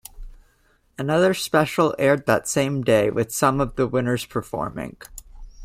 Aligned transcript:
Another 0.97 1.31
special 1.35 1.93
aired 1.99 2.25
that 2.25 2.47
same 2.47 2.83
day 2.83 3.11
with 3.11 3.31
some 3.31 3.61
of 3.61 3.75
the 3.75 3.85
winners 3.85 4.25
performing. 4.25 4.97